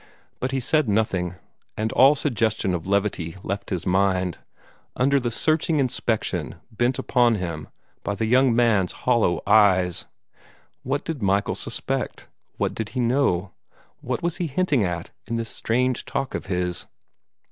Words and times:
But 0.39 0.49
he 0.51 0.59
said 0.59 0.89
nothing, 0.89 1.35
and 1.77 1.91
all 1.91 2.15
suggestion 2.15 2.73
of 2.73 2.87
levity 2.87 3.35
left 3.43 3.69
his 3.69 3.85
mind, 3.85 4.39
under 4.95 5.19
the 5.19 5.29
searching 5.29 5.77
inspection 5.77 6.55
bent 6.71 6.97
upon 6.97 7.35
him 7.35 7.67
by 8.03 8.15
the 8.15 8.25
young 8.25 8.55
man's 8.55 8.93
hollow 9.05 9.43
eyes. 9.45 10.05
What 10.81 11.05
did 11.05 11.21
Michael 11.21 11.53
suspect? 11.53 12.27
What 12.57 12.73
did 12.73 12.89
he 12.89 12.99
know? 12.99 13.51
What 13.99 14.23
was 14.23 14.37
he 14.37 14.47
hinting 14.47 14.83
at, 14.83 15.11
in 15.27 15.35
this 15.35 15.49
strange 15.49 16.03
talk 16.03 16.33
of 16.33 16.47
his? 16.47 16.87